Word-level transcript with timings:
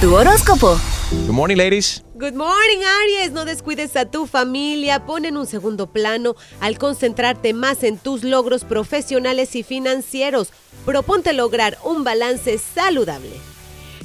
Tu 0.00 0.14
horóscopo. 0.14 0.78
Good 1.10 1.30
morning, 1.30 1.56
ladies. 1.56 2.04
Good 2.16 2.34
morning, 2.34 2.82
Aries. 3.00 3.32
No 3.32 3.46
descuides 3.46 3.96
a 3.96 4.04
tu 4.04 4.26
familia. 4.26 5.06
Pon 5.06 5.24
en 5.24 5.38
un 5.38 5.46
segundo 5.46 5.86
plano 5.86 6.36
al 6.60 6.76
concentrarte 6.76 7.54
más 7.54 7.82
en 7.82 7.96
tus 7.96 8.22
logros 8.22 8.64
profesionales 8.64 9.56
y 9.56 9.62
financieros. 9.62 10.52
Proponte 10.84 11.32
lograr 11.32 11.78
un 11.82 12.04
balance 12.04 12.58
saludable. 12.58 13.32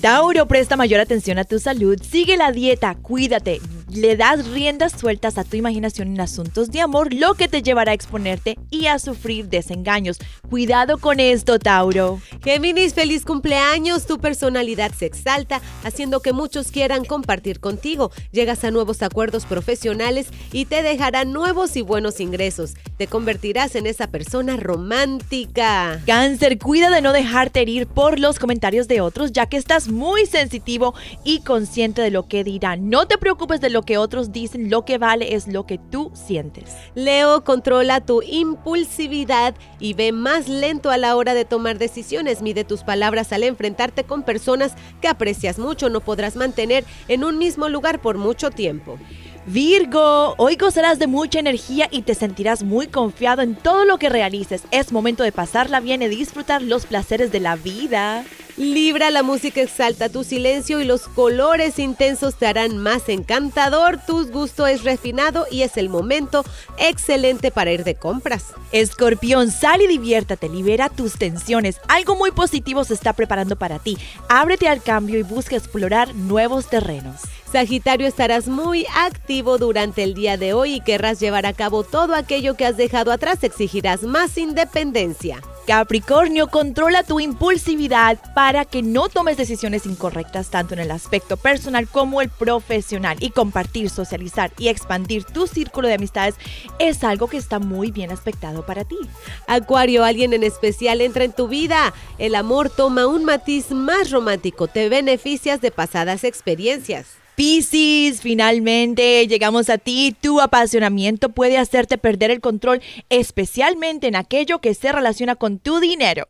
Tauro, 0.00 0.46
presta 0.46 0.76
mayor 0.76 1.00
atención 1.00 1.38
a 1.38 1.44
tu 1.44 1.58
salud, 1.58 1.98
sigue 2.02 2.36
la 2.36 2.52
dieta, 2.52 2.94
cuídate, 2.94 3.62
le 3.94 4.16
das 4.16 4.46
riendas 4.48 4.92
sueltas 4.92 5.38
a 5.38 5.44
tu 5.44 5.56
imaginación 5.56 6.08
en 6.08 6.20
asuntos 6.20 6.70
de 6.70 6.80
amor, 6.80 7.14
lo 7.14 7.34
que 7.34 7.48
te 7.48 7.62
llevará 7.62 7.92
a 7.92 7.94
exponerte 7.94 8.58
y 8.70 8.86
a 8.86 8.98
sufrir 8.98 9.48
desengaños. 9.48 10.18
Cuidado 10.50 10.98
con 10.98 11.20
esto, 11.20 11.58
Tauro. 11.58 12.20
Géminis, 12.42 12.94
feliz 12.94 13.24
cumpleaños. 13.24 14.06
Tu 14.06 14.18
personalidad 14.18 14.92
se 14.92 15.06
exalta, 15.06 15.60
haciendo 15.84 16.20
que 16.20 16.32
muchos 16.32 16.70
quieran 16.70 17.04
compartir 17.04 17.60
contigo. 17.60 18.10
Llegas 18.32 18.64
a 18.64 18.70
nuevos 18.70 19.02
acuerdos 19.02 19.44
profesionales 19.46 20.26
y 20.52 20.64
te 20.64 20.82
dejarán 20.82 21.32
nuevos 21.32 21.76
y 21.76 21.82
buenos 21.82 22.20
ingresos. 22.20 22.74
Te 22.96 23.08
convertirás 23.08 23.74
en 23.74 23.88
esa 23.88 24.06
persona 24.06 24.56
romántica. 24.56 26.00
Cáncer, 26.06 26.60
cuida 26.60 26.90
de 26.90 27.02
no 27.02 27.12
dejarte 27.12 27.60
herir 27.60 27.88
por 27.88 28.20
los 28.20 28.38
comentarios 28.38 28.86
de 28.86 29.00
otros, 29.00 29.32
ya 29.32 29.46
que 29.46 29.56
estás 29.56 29.88
muy 29.88 30.26
sensitivo 30.26 30.94
y 31.24 31.40
consciente 31.40 32.02
de 32.02 32.12
lo 32.12 32.28
que 32.28 32.44
dirán. 32.44 32.90
No 32.90 33.08
te 33.08 33.18
preocupes 33.18 33.60
de 33.60 33.70
lo 33.70 33.82
que 33.82 33.98
otros 33.98 34.30
dicen, 34.30 34.70
lo 34.70 34.84
que 34.84 34.98
vale 34.98 35.34
es 35.34 35.48
lo 35.48 35.66
que 35.66 35.78
tú 35.78 36.12
sientes. 36.14 36.72
Leo, 36.94 37.42
controla 37.42 38.00
tu 38.00 38.22
impulsividad 38.22 39.56
y 39.80 39.94
ve 39.94 40.12
más 40.12 40.48
lento 40.48 40.92
a 40.92 40.96
la 40.96 41.16
hora 41.16 41.34
de 41.34 41.44
tomar 41.44 41.78
decisiones. 41.78 42.42
Mide 42.42 42.62
tus 42.62 42.84
palabras 42.84 43.32
al 43.32 43.42
enfrentarte 43.42 44.04
con 44.04 44.22
personas 44.22 44.74
que 45.00 45.08
aprecias 45.08 45.58
mucho. 45.58 45.90
No 45.90 45.98
podrás 45.98 46.36
mantener 46.36 46.84
en 47.08 47.24
un 47.24 47.38
mismo 47.38 47.68
lugar 47.68 48.00
por 48.00 48.18
mucho 48.18 48.52
tiempo. 48.52 49.00
Virgo, 49.46 50.34
hoy 50.38 50.56
gozarás 50.56 50.98
de 50.98 51.06
mucha 51.06 51.38
energía 51.38 51.86
y 51.90 52.00
te 52.00 52.14
sentirás 52.14 52.62
muy 52.62 52.86
confiado 52.86 53.42
en 53.42 53.54
todo 53.54 53.84
lo 53.84 53.98
que 53.98 54.08
realices. 54.08 54.62
Es 54.70 54.90
momento 54.90 55.22
de 55.22 55.32
pasarla 55.32 55.80
bien 55.80 56.00
y 56.00 56.08
disfrutar 56.08 56.62
los 56.62 56.86
placeres 56.86 57.30
de 57.30 57.40
la 57.40 57.54
vida. 57.56 58.24
Libra, 58.56 59.10
la 59.10 59.22
música 59.22 59.60
exalta 59.60 60.08
tu 60.08 60.24
silencio 60.24 60.80
y 60.80 60.84
los 60.84 61.08
colores 61.08 61.78
intensos 61.78 62.36
te 62.36 62.46
harán 62.46 62.78
más 62.78 63.10
encantador. 63.10 63.98
Tu 64.06 64.30
gusto 64.30 64.66
es 64.66 64.82
refinado 64.82 65.46
y 65.50 65.60
es 65.60 65.76
el 65.76 65.90
momento 65.90 66.42
excelente 66.78 67.50
para 67.50 67.72
ir 67.72 67.84
de 67.84 67.96
compras. 67.96 68.46
Escorpión, 68.72 69.50
sal 69.50 69.82
y 69.82 69.88
diviértate, 69.88 70.48
libera 70.48 70.88
tus 70.88 71.18
tensiones. 71.18 71.80
Algo 71.88 72.16
muy 72.16 72.30
positivo 72.30 72.84
se 72.84 72.94
está 72.94 73.12
preparando 73.12 73.56
para 73.56 73.78
ti. 73.78 73.98
Ábrete 74.30 74.68
al 74.68 74.82
cambio 74.82 75.18
y 75.18 75.22
busca 75.22 75.56
explorar 75.56 76.14
nuevos 76.14 76.68
terrenos. 76.68 77.20
Sagitario, 77.54 78.08
estarás 78.08 78.48
muy 78.48 78.84
activo 78.96 79.58
durante 79.58 80.02
el 80.02 80.12
día 80.14 80.36
de 80.36 80.54
hoy 80.54 80.74
y 80.74 80.80
querrás 80.80 81.20
llevar 81.20 81.46
a 81.46 81.52
cabo 81.52 81.84
todo 81.84 82.16
aquello 82.16 82.56
que 82.56 82.66
has 82.66 82.76
dejado 82.76 83.12
atrás. 83.12 83.44
Exigirás 83.44 84.02
más 84.02 84.36
independencia. 84.38 85.40
Capricornio, 85.64 86.48
controla 86.48 87.04
tu 87.04 87.20
impulsividad 87.20 88.18
para 88.34 88.64
que 88.64 88.82
no 88.82 89.08
tomes 89.08 89.36
decisiones 89.36 89.86
incorrectas 89.86 90.50
tanto 90.50 90.74
en 90.74 90.80
el 90.80 90.90
aspecto 90.90 91.36
personal 91.36 91.86
como 91.86 92.20
el 92.22 92.28
profesional. 92.28 93.18
Y 93.20 93.30
compartir, 93.30 93.88
socializar 93.88 94.50
y 94.58 94.66
expandir 94.66 95.22
tu 95.22 95.46
círculo 95.46 95.86
de 95.86 95.94
amistades 95.94 96.34
es 96.80 97.04
algo 97.04 97.28
que 97.28 97.36
está 97.36 97.60
muy 97.60 97.92
bien 97.92 98.10
aspectado 98.10 98.66
para 98.66 98.82
ti. 98.82 98.98
Acuario, 99.46 100.02
alguien 100.02 100.32
en 100.32 100.42
especial 100.42 101.00
entra 101.00 101.22
en 101.22 101.32
tu 101.32 101.46
vida. 101.46 101.94
El 102.18 102.34
amor 102.34 102.68
toma 102.68 103.06
un 103.06 103.24
matiz 103.24 103.70
más 103.70 104.10
romántico. 104.10 104.66
Te 104.66 104.88
beneficias 104.88 105.60
de 105.60 105.70
pasadas 105.70 106.24
experiencias. 106.24 107.23
Piscis, 107.36 108.20
finalmente 108.20 109.26
llegamos 109.26 109.68
a 109.68 109.78
ti. 109.78 110.14
Tu 110.20 110.40
apasionamiento 110.40 111.30
puede 111.30 111.58
hacerte 111.58 111.98
perder 111.98 112.30
el 112.30 112.40
control, 112.40 112.80
especialmente 113.08 114.06
en 114.06 114.14
aquello 114.14 114.60
que 114.60 114.74
se 114.74 114.92
relaciona 114.92 115.34
con 115.34 115.58
tu 115.58 115.80
dinero. 115.80 116.28